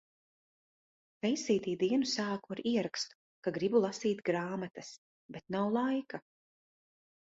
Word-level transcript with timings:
Feisītī 1.25 1.73
dienu 1.83 2.07
sāku 2.13 2.55
ar 2.57 2.63
ierakstu, 2.71 3.19
ka 3.49 3.53
gribu 3.61 3.83
lasīt 3.85 4.25
grāmatas, 4.31 4.91
bet 5.37 5.47
nav 5.57 5.75
laika. 5.77 6.23